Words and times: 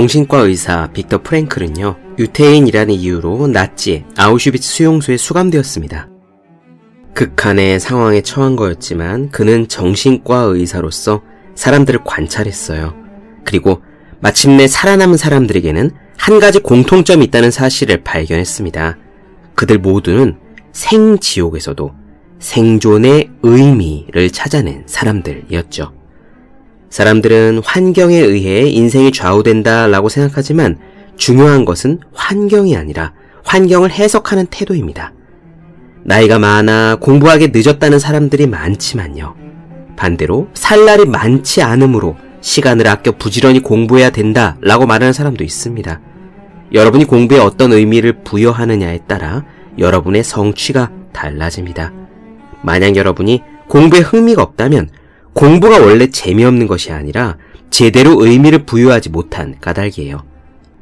정신과 0.00 0.38
의사 0.38 0.90
빅터 0.94 1.22
프랭클은요, 1.22 1.96
유태인이라는 2.18 2.94
이유로 2.94 3.48
나치 3.48 4.06
아우슈비츠 4.16 4.66
수용소에 4.66 5.18
수감되었습니다. 5.18 6.08
극한의 7.14 7.78
상황에 7.80 8.22
처한 8.22 8.56
거였지만 8.56 9.28
그는 9.28 9.68
정신과 9.68 10.38
의사로서 10.38 11.20
사람들을 11.54 12.00
관찰했어요. 12.04 12.94
그리고 13.44 13.82
마침내 14.20 14.68
살아남은 14.68 15.18
사람들에게는 15.18 15.90
한 16.16 16.40
가지 16.40 16.60
공통점이 16.60 17.26
있다는 17.26 17.50
사실을 17.50 18.02
발견했습니다. 18.02 18.96
그들 19.54 19.76
모두는 19.76 20.38
생지옥에서도 20.72 21.92
생존의 22.38 23.28
의미를 23.42 24.30
찾아낸 24.30 24.84
사람들이었죠. 24.86 25.99
사람들은 26.90 27.62
환경에 27.64 28.16
의해 28.16 28.68
인생이 28.68 29.12
좌우된다 29.12 29.86
라고 29.86 30.08
생각하지만 30.08 30.78
중요한 31.16 31.64
것은 31.64 32.00
환경이 32.12 32.76
아니라 32.76 33.12
환경을 33.44 33.90
해석하는 33.90 34.46
태도입니다. 34.46 35.12
나이가 36.02 36.38
많아 36.38 36.96
공부하기 37.00 37.50
늦었다는 37.52 37.98
사람들이 37.98 38.46
많지만요. 38.46 39.36
반대로 39.96 40.48
살 40.54 40.84
날이 40.84 41.04
많지 41.04 41.62
않으므로 41.62 42.16
시간을 42.40 42.88
아껴 42.88 43.12
부지런히 43.12 43.60
공부해야 43.60 44.10
된다 44.10 44.56
라고 44.60 44.86
말하는 44.86 45.12
사람도 45.12 45.44
있습니다. 45.44 46.00
여러분이 46.72 47.04
공부에 47.04 47.38
어떤 47.38 47.72
의미를 47.72 48.24
부여하느냐에 48.24 49.00
따라 49.06 49.44
여러분의 49.78 50.24
성취가 50.24 50.90
달라집니다. 51.12 51.92
만약 52.62 52.96
여러분이 52.96 53.42
공부에 53.68 54.00
흥미가 54.00 54.42
없다면 54.42 54.88
공부가 55.32 55.78
원래 55.78 56.08
재미없는 56.08 56.66
것이 56.66 56.92
아니라 56.92 57.36
제대로 57.70 58.24
의미를 58.24 58.64
부여하지 58.64 59.10
못한 59.10 59.56
까닭이에요. 59.60 60.24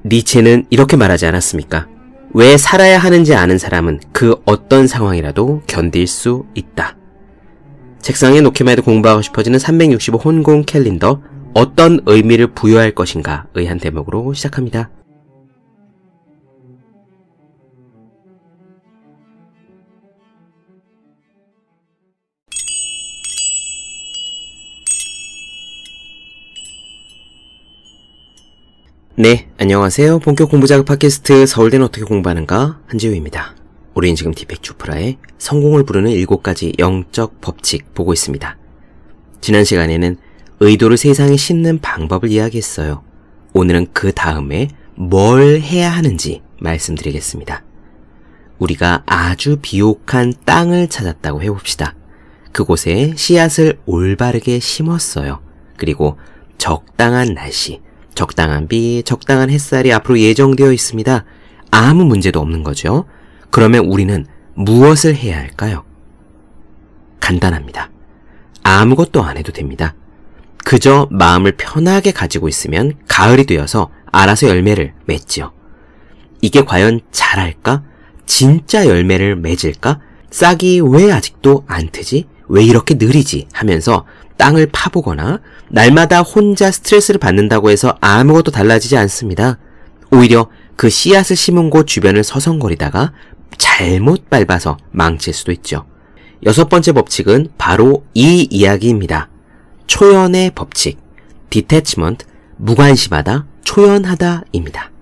니체는 0.04 0.66
이렇게 0.70 0.96
말하지 0.96 1.26
않았습니까? 1.26 1.86
왜 2.34 2.56
살아야 2.56 2.98
하는지 2.98 3.34
아는 3.34 3.58
사람은 3.58 4.00
그 4.12 4.36
어떤 4.44 4.86
상황이라도 4.86 5.62
견딜 5.66 6.06
수 6.06 6.44
있다. 6.54 6.96
책상에 8.00 8.40
놓기만 8.40 8.72
해도 8.72 8.82
공부하고 8.82 9.22
싶어지는 9.22 9.58
365 9.58 10.18
혼공 10.18 10.64
캘린더 10.64 11.20
어떤 11.54 12.00
의미를 12.06 12.48
부여할 12.48 12.92
것인가의 12.92 13.66
한 13.66 13.78
대목으로 13.78 14.32
시작합니다. 14.34 14.90
네, 29.20 29.48
안녕하세요. 29.58 30.20
본격 30.20 30.48
공부자극 30.48 30.86
팟캐스트 30.86 31.46
서울대는 31.46 31.84
어떻게 31.84 32.04
공부하는가 32.04 32.78
한지우입니다. 32.86 33.56
우리는 33.94 34.14
지금 34.14 34.32
디펙 34.32 34.62
주프라의 34.62 35.18
성공을 35.38 35.82
부르는 35.82 36.12
7가지 36.12 36.78
영적 36.78 37.40
법칙 37.40 37.94
보고 37.94 38.12
있습니다. 38.12 38.56
지난 39.40 39.64
시간에는 39.64 40.18
의도를 40.60 40.96
세상에 40.96 41.36
심는 41.36 41.80
방법을 41.80 42.30
이야기했어요. 42.30 43.02
오늘은 43.54 43.88
그 43.92 44.12
다음에 44.12 44.68
뭘 44.94 45.62
해야 45.62 45.90
하는지 45.90 46.42
말씀드리겠습니다. 46.60 47.64
우리가 48.60 49.02
아주 49.04 49.58
비옥한 49.60 50.32
땅을 50.44 50.86
찾았다고 50.86 51.42
해봅시다. 51.42 51.96
그곳에 52.52 53.14
씨앗을 53.16 53.80
올바르게 53.84 54.60
심었어요. 54.60 55.40
그리고 55.76 56.16
적당한 56.56 57.34
날씨, 57.34 57.80
적당한 58.18 58.66
비, 58.66 59.04
적당한 59.04 59.48
햇살이 59.48 59.92
앞으로 59.92 60.18
예정되어 60.18 60.72
있습니다. 60.72 61.24
아무 61.70 62.04
문제도 62.04 62.40
없는 62.40 62.64
거죠. 62.64 63.04
그러면 63.50 63.84
우리는 63.84 64.26
무엇을 64.54 65.14
해야 65.14 65.38
할까요? 65.38 65.84
간단합니다. 67.20 67.92
아무것도 68.64 69.22
안 69.22 69.36
해도 69.36 69.52
됩니다. 69.52 69.94
그저 70.64 71.06
마음을 71.12 71.52
편하게 71.52 72.10
가지고 72.10 72.48
있으면 72.48 72.94
가을이 73.06 73.44
되어서 73.44 73.90
알아서 74.10 74.48
열매를 74.48 74.94
맺지요. 75.06 75.52
이게 76.40 76.64
과연 76.64 77.02
잘할까? 77.12 77.84
진짜 78.26 78.86
열매를 78.86 79.36
맺을까? 79.36 80.00
싹이 80.32 80.80
왜 80.80 81.12
아직도 81.12 81.66
안 81.68 81.88
트지? 81.88 82.26
왜 82.48 82.64
이렇게 82.64 82.94
느리지? 82.94 83.46
하면서 83.52 84.06
땅을 84.38 84.68
파보거나 84.72 85.40
날마다 85.68 86.20
혼자 86.22 86.70
스트레스를 86.70 87.18
받는다고 87.18 87.70
해서 87.70 87.96
아무것도 88.00 88.50
달라지지 88.50 88.96
않습니다. 88.96 89.58
오히려 90.10 90.48
그 90.76 90.88
씨앗을 90.88 91.36
심은 91.36 91.68
곳 91.70 91.86
주변을 91.86 92.24
서성거리다가 92.24 93.12
잘못 93.58 94.30
밟아서 94.30 94.78
망칠 94.92 95.34
수도 95.34 95.52
있죠. 95.52 95.84
여섯 96.46 96.68
번째 96.68 96.92
법칙은 96.92 97.48
바로 97.58 98.04
이 98.14 98.46
이야기입니다. 98.48 99.28
초연의 99.88 100.52
법칙, 100.54 100.98
detachment, 101.50 102.24
무관심하다, 102.56 103.46
초연하다입니다. 103.64 104.92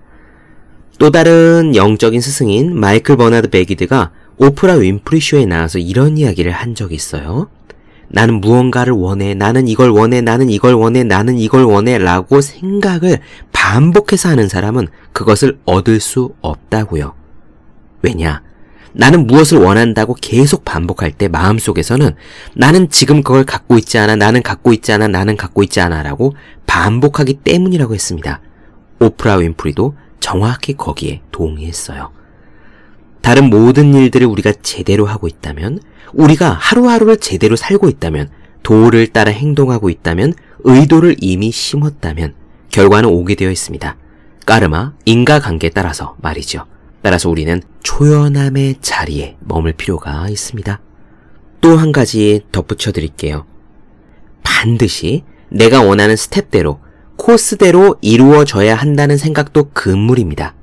또 0.97 1.11
다른 1.11 1.75
영적인 1.75 2.19
스승인 2.21 2.77
마이클 2.77 3.17
버나드 3.17 3.51
베기드가 3.51 4.11
오프라 4.37 4.73
윈프리 4.75 5.21
쇼에 5.21 5.45
나와서 5.45 5.77
이런 5.77 6.17
이야기를 6.17 6.51
한 6.51 6.73
적이 6.73 6.95
있어요. 6.95 7.49
나는 8.09 8.41
무언가를 8.41 8.93
원해, 8.93 9.33
나는 9.33 9.67
이걸 9.67 9.89
원해, 9.89 10.21
나는 10.21 10.49
이걸 10.49 10.73
원해, 10.73 11.03
나는 11.03 11.37
이걸 11.37 11.63
원해 11.63 11.97
라고 11.97 12.41
생각을 12.41 13.19
반복해서 13.51 14.29
하는 14.29 14.47
사람은 14.47 14.87
그것을 15.11 15.59
얻을 15.65 15.99
수 15.99 16.33
없다고요. 16.41 17.13
왜냐? 18.01 18.41
나는 18.93 19.27
무엇을 19.27 19.59
원한다고 19.59 20.15
계속 20.19 20.65
반복할 20.65 21.11
때 21.11 21.27
마음속에서는 21.27 22.15
나는 22.55 22.89
지금 22.89 23.21
그걸 23.21 23.43
갖고 23.43 23.77
있지 23.77 23.97
않아, 23.99 24.15
나는 24.15 24.41
갖고 24.41 24.73
있지 24.73 24.91
않아, 24.91 25.07
나는 25.07 25.37
갖고 25.37 25.61
있지 25.63 25.81
않아 25.81 26.01
라고 26.01 26.33
반복하기 26.65 27.35
때문이라고 27.43 27.93
했습니다. 27.93 28.41
오프라 28.99 29.35
윈프리도 29.35 29.95
정확히 30.19 30.73
거기에 30.73 31.21
동의했어요. 31.31 32.11
다른 33.21 33.49
모든 33.49 33.93
일들을 33.93 34.25
우리가 34.25 34.53
제대로 34.63 35.05
하고 35.05 35.27
있다면 35.27 35.79
우리가 36.13 36.51
하루하루를 36.51 37.17
제대로 37.17 37.55
살고 37.55 37.89
있다면, 37.89 38.29
도를 38.63 39.07
따라 39.07 39.31
행동하고 39.31 39.89
있다면, 39.89 40.33
의도를 40.63 41.15
이미 41.19 41.51
심었다면, 41.51 42.33
결과는 42.69 43.09
오게 43.09 43.35
되어 43.35 43.51
있습니다. 43.51 43.95
까르마, 44.45 44.93
인과관계에 45.05 45.71
따라서 45.71 46.15
말이죠. 46.21 46.65
따라서 47.01 47.29
우리는 47.29 47.61
초연함의 47.83 48.75
자리에 48.81 49.37
머물 49.41 49.73
필요가 49.73 50.27
있습니다. 50.29 50.79
또 51.61 51.75
한 51.77 51.91
가지 51.91 52.41
덧붙여 52.51 52.91
드릴게요. 52.91 53.45
반드시 54.43 55.23
내가 55.49 55.81
원하는 55.81 56.15
스텝대로, 56.15 56.79
코스대로 57.17 57.95
이루어져야 58.01 58.75
한다는 58.75 59.17
생각도 59.17 59.71
금물입니다. 59.73 60.53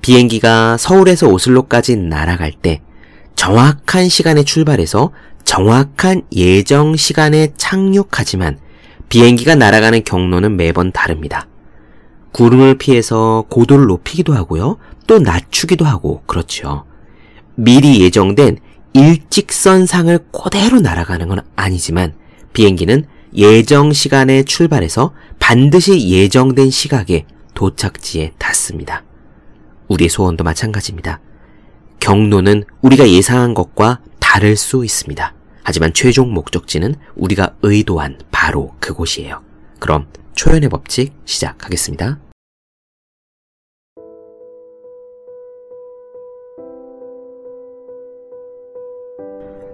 비행기가 0.00 0.76
서울에서 0.76 1.28
오슬로까지 1.28 1.96
날아갈 1.96 2.52
때 2.52 2.80
정확한 3.36 4.08
시간에 4.08 4.44
출발해서 4.44 5.12
정확한 5.44 6.22
예정 6.32 6.96
시간에 6.96 7.52
착륙하지만 7.56 8.58
비행기가 9.08 9.54
날아가는 9.54 10.04
경로는 10.04 10.56
매번 10.56 10.92
다릅니다. 10.92 11.46
구름을 12.32 12.78
피해서 12.78 13.44
고도를 13.50 13.86
높이기도 13.86 14.34
하고요. 14.34 14.78
또 15.06 15.18
낮추기도 15.18 15.84
하고 15.84 16.22
그렇죠. 16.26 16.84
미리 17.54 18.00
예정된 18.00 18.58
일직선상을 18.94 20.18
그대로 20.32 20.80
날아가는 20.80 21.28
건 21.28 21.40
아니지만 21.56 22.14
비행기는 22.52 23.04
예정 23.34 23.92
시간에 23.92 24.42
출발해서 24.44 25.12
반드시 25.38 26.08
예정된 26.08 26.70
시각에 26.70 27.26
도착지에 27.54 28.32
닿습니다. 28.38 29.04
우리의 29.88 30.08
소원도 30.08 30.44
마찬가지입니다. 30.44 31.20
경로는 32.02 32.64
우리가 32.82 33.08
예상한 33.08 33.54
것과 33.54 34.00
다를 34.18 34.56
수 34.56 34.84
있습니다. 34.84 35.34
하지만 35.62 35.94
최종 35.94 36.34
목적지는 36.34 36.96
우리가 37.14 37.54
의도한 37.62 38.18
바로 38.32 38.72
그곳이에요. 38.80 39.40
그럼 39.78 40.08
초연의 40.34 40.68
법칙 40.68 41.12
시작하겠습니다. 41.24 42.18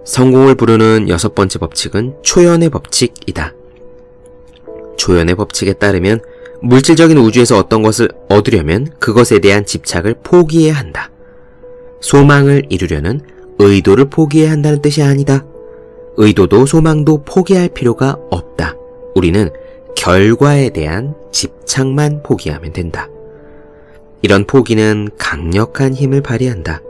성공을 0.05 0.53
부르는 0.53 1.09
여섯 1.09 1.33
번째 1.33 1.57
법칙은 1.57 2.17
초연의 2.21 2.69
법칙이다. 2.69 3.53
초연의 4.97 5.33
법칙에 5.33 5.73
따르면 5.73 6.21
물질적인 6.61 7.17
우주에서 7.17 7.57
어떤 7.57 7.81
것을 7.81 8.09
얻으려면 8.29 8.87
그것에 8.99 9.39
대한 9.39 9.65
집착을 9.65 10.19
포기해야 10.21 10.75
한다. 10.75 11.09
소망을 12.01 12.63
이루려는 12.69 13.21
의도를 13.59 14.05
포기해야 14.09 14.51
한다는 14.51 14.81
뜻이 14.81 15.03
아니다. 15.03 15.45
의도도 16.17 16.65
소망도 16.65 17.23
포기할 17.23 17.69
필요가 17.69 18.17
없다. 18.29 18.75
우리는 19.15 19.49
결과에 19.95 20.69
대한 20.69 21.15
집착만 21.31 22.23
포기하면 22.23 22.73
된다. 22.73 23.09
이런 24.21 24.45
포기는 24.45 25.09
강력한 25.17 25.93
힘을 25.93 26.21
발휘한다. 26.21 26.81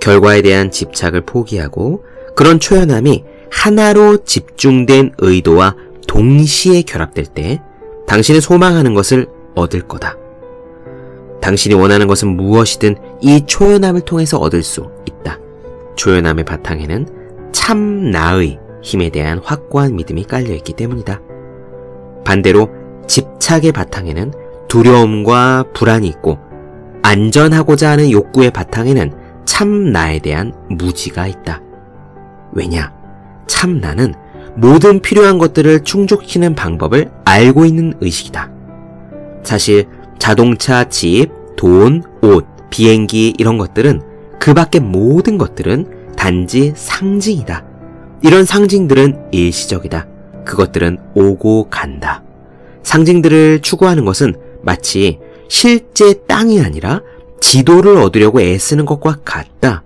결과에 0.00 0.42
대한 0.42 0.70
집착을 0.70 1.22
포기하고 1.22 2.04
그런 2.34 2.60
초연함이 2.60 3.24
하나로 3.50 4.24
집중된 4.24 5.14
의도와 5.18 5.74
동시에 6.06 6.82
결합될 6.82 7.26
때 7.26 7.60
당신이 8.06 8.40
소망하는 8.40 8.94
것을 8.94 9.26
얻을 9.54 9.82
거다. 9.82 10.16
당신이 11.46 11.76
원하는 11.76 12.08
것은 12.08 12.36
무엇이든 12.36 12.96
이 13.20 13.40
초연함을 13.46 14.00
통해서 14.00 14.36
얻을 14.36 14.64
수 14.64 14.90
있다. 15.06 15.38
초연함의 15.94 16.44
바탕에는 16.44 17.06
참 17.52 18.10
나의 18.10 18.58
힘에 18.82 19.10
대한 19.10 19.38
확고한 19.38 19.94
믿음이 19.94 20.24
깔려있기 20.24 20.72
때문이다. 20.72 21.20
반대로 22.24 22.68
집착의 23.06 23.70
바탕에는 23.70 24.32
두려움과 24.66 25.66
불안이 25.72 26.08
있고 26.08 26.40
안전하고자 27.02 27.90
하는 27.90 28.10
욕구의 28.10 28.50
바탕에는 28.50 29.12
참 29.44 29.92
나에 29.92 30.18
대한 30.18 30.52
무지가 30.68 31.28
있다. 31.28 31.62
왜냐? 32.54 32.92
참 33.46 33.80
나는 33.80 34.14
모든 34.56 34.98
필요한 34.98 35.38
것들을 35.38 35.84
충족시키는 35.84 36.56
방법을 36.56 37.12
알고 37.24 37.66
있는 37.66 37.94
의식이다. 38.00 38.50
사실 39.44 39.86
자동차, 40.18 40.82
집, 40.88 41.35
돈, 41.56 42.02
옷, 42.22 42.46
비행기 42.70 43.34
이런 43.38 43.58
것들은 43.58 44.02
그 44.38 44.54
밖의 44.54 44.82
모든 44.82 45.38
것들은 45.38 46.14
단지 46.16 46.72
상징이다. 46.76 47.64
이런 48.22 48.44
상징들은 48.44 49.28
일시적이다. 49.32 50.06
그것들은 50.44 50.98
오고 51.14 51.68
간다. 51.70 52.22
상징들을 52.82 53.60
추구하는 53.62 54.04
것은 54.04 54.34
마치 54.62 55.18
실제 55.48 56.14
땅이 56.26 56.60
아니라 56.60 57.02
지도를 57.40 57.96
얻으려고 57.96 58.40
애쓰는 58.40 58.86
것과 58.86 59.18
같다. 59.24 59.82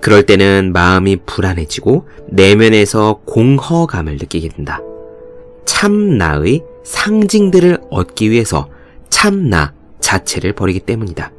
그럴 0.00 0.24
때는 0.24 0.72
마음이 0.72 1.16
불안해지고 1.26 2.06
내면에서 2.28 3.20
공허감을 3.26 4.14
느끼게 4.14 4.48
된다. 4.48 4.80
참나의 5.66 6.62
상징들을 6.84 7.78
얻기 7.90 8.30
위해서 8.30 8.68
참나 9.10 9.74
자체를 10.10 10.52
버리기 10.54 10.80
때문이다. 10.80 11.30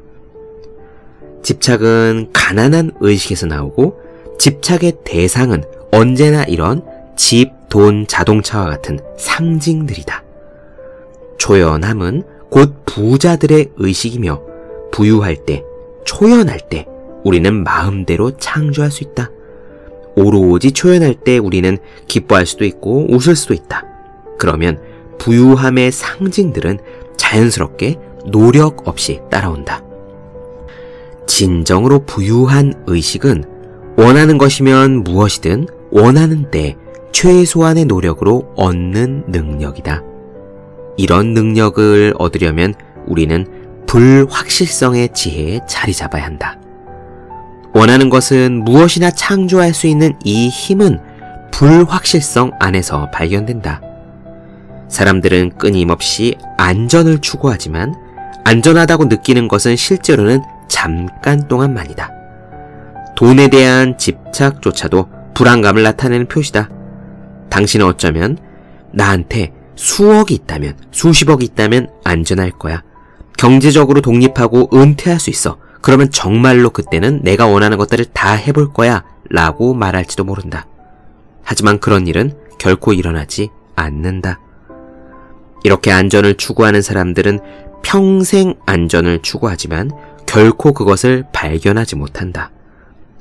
집착은 1.43 2.29
가난한 2.31 2.91
의식에서 3.01 3.47
나오고 3.47 3.99
집착의 4.39 4.93
대상은 5.03 5.63
언제나 5.91 6.43
이런 6.45 6.83
집, 7.17 7.51
돈, 7.69 8.07
자동차와 8.07 8.69
같은 8.69 8.99
상징들이다. 9.17 10.23
초연함은 11.37 12.23
곧 12.49 12.83
부자들의 12.85 13.71
의식이며 13.75 14.41
부유할 14.91 15.45
때, 15.45 15.63
초연할 16.05 16.59
때 16.69 16.85
우리는 17.23 17.63
마음대로 17.63 18.37
창조할 18.37 18.89
수 18.89 19.03
있다. 19.03 19.29
오로지 20.15 20.71
초연할 20.71 21.15
때 21.15 21.37
우리는 21.37 21.77
기뻐할 22.07 22.45
수도 22.45 22.65
있고 22.65 23.07
웃을 23.09 23.35
수도 23.35 23.53
있다. 23.53 23.85
그러면 24.37 24.81
부유함의 25.19 25.91
상징들은 25.91 26.79
자연스럽게 27.17 28.10
노력 28.25 28.87
없이 28.87 29.19
따라온다. 29.29 29.83
진정으로 31.27 32.05
부유한 32.05 32.73
의식은 32.87 33.45
원하는 33.97 34.37
것이면 34.37 35.03
무엇이든 35.03 35.67
원하는 35.91 36.49
때 36.51 36.75
최소한의 37.11 37.85
노력으로 37.85 38.51
얻는 38.55 39.25
능력이다. 39.27 40.03
이런 40.97 41.33
능력을 41.33 42.13
얻으려면 42.17 42.73
우리는 43.07 43.45
불확실성의 43.87 45.09
지혜에 45.13 45.61
자리 45.67 45.93
잡아야 45.93 46.25
한다. 46.25 46.57
원하는 47.73 48.09
것은 48.09 48.63
무엇이나 48.63 49.11
창조할 49.11 49.73
수 49.73 49.87
있는 49.87 50.13
이 50.23 50.49
힘은 50.49 50.99
불확실성 51.51 52.51
안에서 52.59 53.09
발견된다. 53.11 53.81
사람들은 54.89 55.57
끊임없이 55.57 56.35
안전을 56.57 57.19
추구하지만 57.19 57.95
안전하다고 58.43 59.05
느끼는 59.05 59.47
것은 59.47 59.75
실제로는 59.75 60.41
잠깐 60.67 61.47
동안만이다. 61.47 62.11
돈에 63.15 63.49
대한 63.49 63.97
집착조차도 63.97 65.09
불안감을 65.33 65.83
나타내는 65.83 66.27
표시다. 66.27 66.69
당신은 67.49 67.85
어쩌면 67.85 68.37
나한테 68.91 69.53
수억이 69.75 70.33
있다면, 70.33 70.77
수십억이 70.91 71.45
있다면 71.45 71.89
안전할 72.03 72.51
거야. 72.51 72.83
경제적으로 73.37 74.01
독립하고 74.01 74.69
은퇴할 74.73 75.19
수 75.19 75.29
있어. 75.29 75.57
그러면 75.81 76.11
정말로 76.11 76.69
그때는 76.69 77.21
내가 77.23 77.47
원하는 77.47 77.77
것들을 77.77 78.05
다 78.13 78.33
해볼 78.33 78.73
거야. 78.73 79.03
라고 79.29 79.73
말할지도 79.73 80.23
모른다. 80.23 80.67
하지만 81.43 81.79
그런 81.79 82.05
일은 82.05 82.33
결코 82.59 82.93
일어나지 82.93 83.49
않는다. 83.75 84.39
이렇게 85.63 85.91
안전을 85.91 86.35
추구하는 86.35 86.81
사람들은 86.81 87.39
평생 87.83 88.55
안전을 88.65 89.21
추구하지만 89.21 89.91
결코 90.25 90.73
그것을 90.73 91.25
발견하지 91.33 91.95
못한다. 91.95 92.51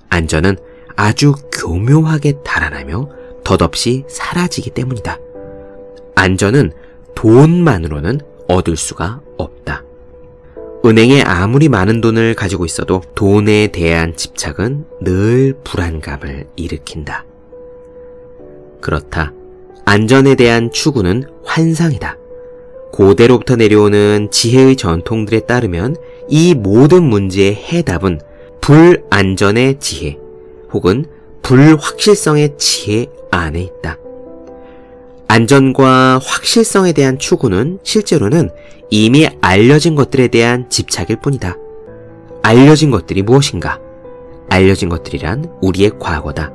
안전은 0.08 0.56
아주 0.96 1.34
교묘하게 1.52 2.42
달아나며 2.44 3.08
덧없이 3.44 4.04
사라지기 4.08 4.70
때문이다. 4.70 5.18
안전은 6.14 6.72
돈만으로는 7.14 8.20
얻을 8.48 8.76
수가 8.76 9.20
없다. 9.38 9.82
은행에 10.84 11.22
아무리 11.22 11.68
많은 11.68 12.00
돈을 12.00 12.34
가지고 12.34 12.64
있어도 12.64 13.02
돈에 13.14 13.68
대한 13.68 14.16
집착은 14.16 14.86
늘 15.02 15.54
불안감을 15.64 16.46
일으킨다. 16.56 17.24
그렇다. 18.80 19.32
안전에 19.84 20.34
대한 20.36 20.70
추구는 20.70 21.24
환상이다. 21.44 22.16
고대로부터 22.92 23.56
내려오는 23.56 24.28
지혜의 24.30 24.76
전통들에 24.76 25.40
따르면 25.40 25.96
이 26.28 26.54
모든 26.54 27.04
문제의 27.04 27.54
해답은 27.54 28.20
불안전의 28.60 29.78
지혜 29.80 30.18
혹은 30.72 31.06
불확실성의 31.42 32.56
지혜 32.58 33.06
안에 33.30 33.60
있다. 33.60 33.98
안전과 35.28 36.20
확실성에 36.22 36.92
대한 36.92 37.18
추구는 37.18 37.78
실제로는 37.82 38.50
이미 38.90 39.28
알려진 39.40 39.94
것들에 39.94 40.28
대한 40.28 40.68
집착일 40.68 41.20
뿐이다. 41.20 41.56
알려진 42.42 42.90
것들이 42.90 43.22
무엇인가? 43.22 43.78
알려진 44.48 44.88
것들이란 44.88 45.58
우리의 45.62 45.92
과거다. 46.00 46.52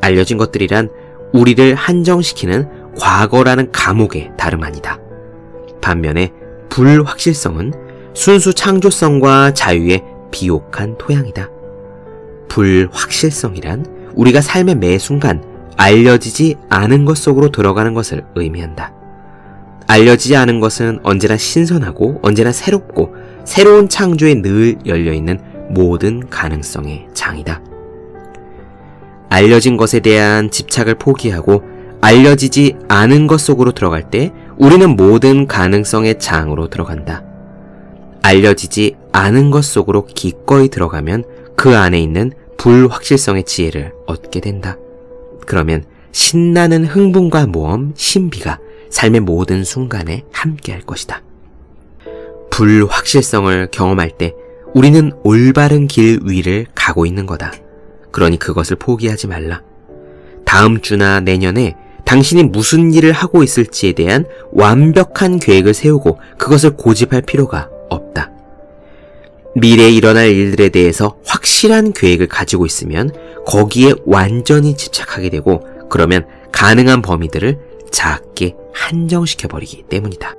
알려진 0.00 0.38
것들이란 0.38 0.90
우리를 1.32 1.74
한정시키는 1.74 2.68
과거라는 2.98 3.70
감옥의 3.70 4.32
다름 4.36 4.64
아니다. 4.64 4.98
반면에 5.80 6.32
불확실성은 6.68 7.72
순수 8.14 8.54
창조성과 8.54 9.54
자유의 9.54 10.04
비옥한 10.30 10.96
토양이다. 10.98 11.48
불확실성이란 12.48 14.12
우리가 14.14 14.40
삶의 14.40 14.76
매 14.76 14.98
순간 14.98 15.42
알려지지 15.76 16.56
않은 16.68 17.04
것 17.04 17.16
속으로 17.16 17.50
들어가는 17.50 17.94
것을 17.94 18.24
의미한다. 18.34 18.92
알려지지 19.86 20.36
않은 20.36 20.60
것은 20.60 21.00
언제나 21.02 21.36
신선하고 21.36 22.20
언제나 22.22 22.52
새롭고 22.52 23.14
새로운 23.44 23.88
창조에 23.88 24.42
늘 24.42 24.76
열려있는 24.86 25.40
모든 25.70 26.28
가능성의 26.28 27.08
장이다. 27.14 27.60
알려진 29.30 29.76
것에 29.76 30.00
대한 30.00 30.50
집착을 30.50 30.96
포기하고 30.96 31.62
알려지지 32.00 32.76
않은 32.88 33.26
것 33.26 33.40
속으로 33.40 33.72
들어갈 33.72 34.10
때 34.10 34.32
우리는 34.60 34.94
모든 34.94 35.46
가능성의 35.46 36.18
장으로 36.18 36.68
들어간다. 36.68 37.24
알려지지 38.22 38.94
않은 39.10 39.50
것 39.50 39.64
속으로 39.64 40.04
기꺼이 40.04 40.68
들어가면 40.68 41.24
그 41.56 41.78
안에 41.78 41.98
있는 41.98 42.30
불확실성의 42.58 43.44
지혜를 43.44 43.94
얻게 44.06 44.40
된다. 44.40 44.76
그러면 45.46 45.84
신나는 46.12 46.84
흥분과 46.84 47.46
모험, 47.46 47.94
신비가 47.96 48.58
삶의 48.90 49.20
모든 49.20 49.64
순간에 49.64 50.24
함께 50.30 50.72
할 50.72 50.82
것이다. 50.82 51.22
불확실성을 52.50 53.68
경험할 53.70 54.10
때 54.18 54.34
우리는 54.74 55.10
올바른 55.24 55.86
길 55.86 56.20
위를 56.22 56.66
가고 56.74 57.06
있는 57.06 57.24
거다. 57.24 57.54
그러니 58.10 58.38
그것을 58.38 58.76
포기하지 58.76 59.26
말라. 59.26 59.62
다음 60.44 60.82
주나 60.82 61.20
내년에 61.20 61.76
당신이 62.10 62.42
무슨 62.42 62.92
일을 62.92 63.12
하고 63.12 63.44
있을지에 63.44 63.92
대한 63.92 64.24
완벽한 64.50 65.38
계획을 65.38 65.74
세우고 65.74 66.18
그것을 66.38 66.70
고집할 66.70 67.22
필요가 67.22 67.70
없다. 67.88 68.32
미래에 69.54 69.90
일어날 69.90 70.26
일들에 70.30 70.70
대해서 70.70 71.16
확실한 71.24 71.92
계획을 71.92 72.26
가지고 72.26 72.66
있으면 72.66 73.12
거기에 73.46 73.94
완전히 74.06 74.76
집착하게 74.76 75.30
되고 75.30 75.62
그러면 75.88 76.26
가능한 76.50 77.00
범위들을 77.00 77.60
작게 77.92 78.56
한정시켜버리기 78.74 79.84
때문이다. 79.88 80.34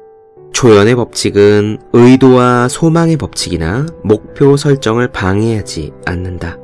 초연의 0.51 0.95
법칙은 0.95 1.77
의도와 1.93 2.67
소망의 2.67 3.15
법칙이나 3.15 3.85
목표 4.03 4.57
설정을 4.57 5.13
방해하지 5.13 5.93
않는다. 6.05 6.61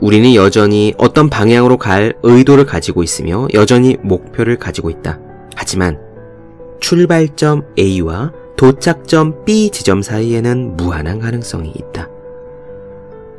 우리는 0.00 0.34
여전히 0.34 0.94
어떤 0.98 1.30
방향으로 1.30 1.78
갈 1.78 2.14
의도를 2.22 2.66
가지고 2.66 3.02
있으며 3.02 3.48
여전히 3.54 3.96
목표를 4.02 4.58
가지고 4.58 4.90
있다. 4.90 5.18
하지만 5.54 5.98
출발점 6.80 7.62
A와 7.78 8.32
도착점 8.56 9.44
B 9.44 9.70
지점 9.70 10.02
사이에는 10.02 10.76
무한한 10.76 11.18
가능성이 11.18 11.72
있다. 11.74 12.08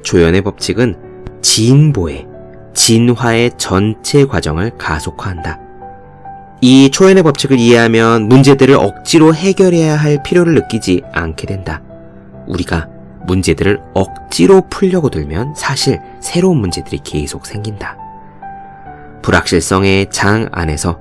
조연의 0.04 0.42
법칙은 0.42 0.96
진보의, 1.42 2.28
진화의 2.74 3.52
전체 3.58 4.26
과정을 4.26 4.78
가속화한다. 4.78 5.60
이 6.62 6.90
초연의 6.90 7.24
법칙을 7.24 7.60
이해하면 7.60 8.28
문제들을 8.28 8.76
억지로 8.76 9.34
해결해야 9.34 9.96
할 9.96 10.24
필요를 10.24 10.56
느끼지 10.56 11.04
않게 11.14 11.46
된다. 11.46 11.82
우리가 12.48 12.90
문제들을 13.28 13.82
억지로 13.94 14.64
풀려고 14.70 15.10
들면 15.10 15.54
사실 15.56 16.00
새로운 16.22 16.58
문제들이 16.58 17.02
계속 17.04 17.46
생긴다. 17.46 17.98
불확실성의 19.22 20.08
장 20.10 20.48
안에서 20.52 21.00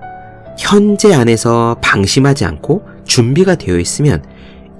현재 0.58 1.14
안에서 1.14 1.76
방심하지 1.80 2.44
않고 2.44 2.82
준비가 3.04 3.54
되어 3.54 3.78
있으면 3.78 4.24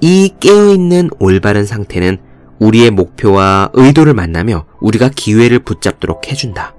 이 0.01 0.35
깨어있는 0.41 1.11
올바른 1.19 1.65
상태는 1.65 2.19
우리의 2.59 2.91
목표와 2.91 3.71
의도를 3.73 4.15
만나며 4.15 4.65
우리가 4.81 5.11
기회를 5.15 5.61
붙잡도록 5.61 6.29
해준다. 6.29 6.75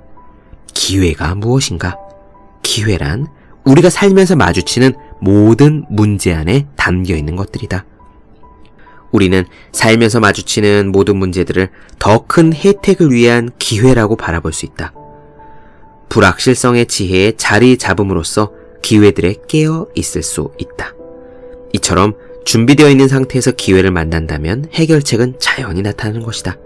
기회가 0.74 1.36
무엇인가? 1.36 1.98
기회란 2.64 3.28
우리가 3.64 3.90
살면서 3.90 4.36
마주치는 4.36 4.94
모든 5.20 5.86
문제 5.90 6.34
안에 6.34 6.68
담겨 6.76 7.16
있는 7.16 7.36
것들이다. 7.36 7.86
우리는 9.12 9.46
살면서 9.72 10.20
마주치는 10.20 10.92
모든 10.92 11.18
문제들을 11.18 11.70
더 12.00 12.26
큰 12.28 12.54
혜택을 12.54 13.12
위한 13.12 13.50
기회라고 13.58 14.16
바라볼 14.16 14.54
수 14.54 14.66
있다. 14.66 14.94
불확실성의 16.10 16.88
지혜에 16.88 17.34
자리 17.38 17.78
잡음으로써 17.78 18.52
기회들에 18.82 19.36
깨어 19.48 19.88
있을 19.96 20.24
수 20.24 20.52
있다. 20.58 20.94
이처럼 21.74 22.14
준비되어 22.46 22.90
있는 22.90 23.08
상태에서 23.08 23.52
기회를 23.52 23.92
만난다면 23.92 24.70
해결책은 24.74 25.36
자연히 25.40 25.82
나타나는 25.82 26.24
것이다. 26.24 26.58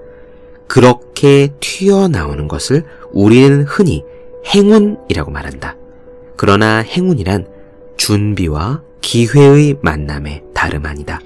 그렇게 0.67 1.49
튀어나오는 1.59 2.47
것을 2.47 2.83
우리는 3.11 3.63
흔히 3.63 4.03
행운이라고 4.45 5.31
말한다. 5.31 5.75
그러나 6.37 6.77
행운이란 6.77 7.47
준비와 7.97 8.81
기회의 9.01 9.75
만남에 9.81 10.43
다름 10.53 10.85
아니다. 10.85 11.19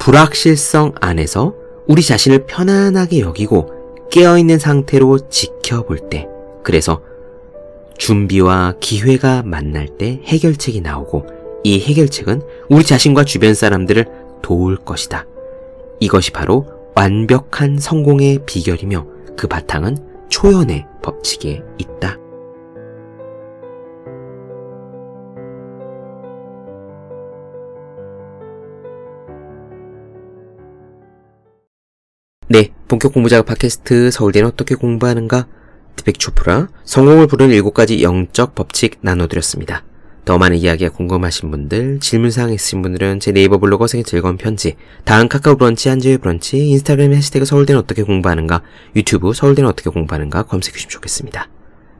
불확실성 0.00 0.94
안에서 0.98 1.54
우리 1.86 2.02
자신을 2.02 2.46
편안하게 2.46 3.20
여기고 3.20 4.08
깨어있는 4.10 4.58
상태로 4.58 5.28
지켜볼 5.28 6.08
때, 6.10 6.26
그래서 6.62 7.02
준비와 7.98 8.76
기회가 8.80 9.42
만날 9.44 9.86
때 9.86 10.20
해결책이 10.24 10.80
나오고 10.80 11.26
이 11.64 11.80
해결책은 11.80 12.40
우리 12.70 12.82
자신과 12.82 13.24
주변 13.24 13.52
사람들을 13.52 14.06
도울 14.40 14.76
것이다. 14.78 15.26
이것이 16.00 16.30
바로 16.30 16.66
완벽한 16.94 17.78
성공의 17.78 18.40
비결이며 18.46 19.06
그 19.36 19.46
바탕은 19.46 19.98
초연의 20.30 20.86
법칙에 21.02 21.62
있다. 21.76 22.16
네, 32.52 32.72
본격 32.88 33.12
공부작업 33.12 33.46
팟캐스트 33.46 34.10
서울대는 34.10 34.48
어떻게 34.48 34.74
공부하는가? 34.74 35.46
디백 35.94 36.18
초프라 36.18 36.66
성공을 36.84 37.28
부르는 37.28 37.54
7가지 37.54 38.02
영적 38.02 38.56
법칙 38.56 38.98
나눠드렸습니다. 39.02 39.84
더 40.24 40.36
많은 40.36 40.56
이야기가 40.56 40.90
궁금하신 40.90 41.52
분들, 41.52 42.00
질문사항 42.00 42.52
있으신 42.52 42.82
분들은 42.82 43.20
제 43.20 43.30
네이버 43.30 43.58
블로그 43.58 43.86
생의 43.86 44.02
즐거운 44.02 44.36
편지, 44.36 44.74
다음 45.04 45.28
카카오 45.28 45.58
브런치, 45.58 45.90
한지의 45.90 46.18
브런치, 46.18 46.70
인스타그램 46.70 47.12
해시태그 47.14 47.44
서울대는 47.44 47.80
어떻게 47.80 48.02
공부하는가, 48.02 48.62
유튜브 48.96 49.32
서울대는 49.32 49.70
어떻게 49.70 49.88
공부하는가 49.88 50.42
검색해 50.42 50.74
주시면 50.74 50.90
좋겠습니다. 50.90 51.48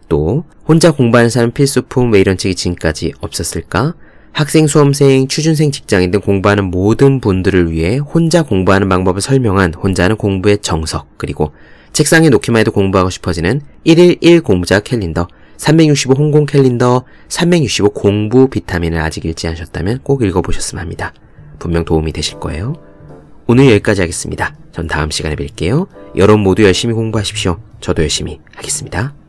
또 0.08 0.46
혼자 0.66 0.90
공부하는 0.90 1.30
사람 1.30 1.52
필수품 1.52 2.12
왜 2.12 2.18
이런 2.18 2.36
책이 2.36 2.56
지금까지 2.56 3.12
없었을까? 3.20 3.94
학생, 4.32 4.66
수험생, 4.66 5.28
취준생, 5.28 5.70
직장인 5.70 6.10
등 6.10 6.20
공부하는 6.20 6.64
모든 6.70 7.20
분들을 7.20 7.70
위해 7.72 7.98
혼자 7.98 8.42
공부하는 8.42 8.88
방법을 8.88 9.20
설명한 9.20 9.74
혼자 9.74 10.04
하는 10.04 10.16
공부의 10.16 10.58
정석, 10.58 11.18
그리고 11.18 11.52
책상에 11.92 12.28
놓기만 12.28 12.60
해도 12.60 12.70
공부하고 12.70 13.10
싶어지는 13.10 13.60
1일 13.84 14.18
1 14.20 14.42
공부자 14.42 14.80
캘린더, 14.80 15.28
365 15.56 16.14
홍콩 16.14 16.46
캘린더, 16.46 17.04
365 17.28 17.90
공부 17.90 18.48
비타민을 18.48 18.98
아직 19.00 19.24
읽지 19.26 19.46
않으셨다면 19.48 20.00
꼭 20.02 20.22
읽어보셨으면 20.22 20.80
합니다. 20.80 21.12
분명 21.58 21.84
도움이 21.84 22.12
되실 22.12 22.40
거예요. 22.40 22.74
오늘 23.46 23.66
여기까지 23.66 24.00
하겠습니다. 24.00 24.54
전 24.72 24.86
다음 24.86 25.10
시간에 25.10 25.34
뵐게요. 25.34 25.88
여러분 26.16 26.42
모두 26.42 26.62
열심히 26.64 26.94
공부하십시오. 26.94 27.58
저도 27.80 28.02
열심히 28.02 28.38
하겠습니다. 28.54 29.19